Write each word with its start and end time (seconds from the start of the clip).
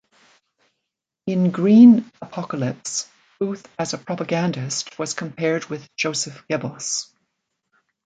In 1.27 1.51
'Green 1.51 2.11
Apocalypse', 2.23 3.07
Booth 3.39 3.69
as 3.77 3.93
a 3.93 3.99
propagandist 3.99 4.97
was 4.97 5.13
compared 5.13 5.65
with 5.65 5.95
Joseph 5.95 6.43
Goebbels. 6.49 7.13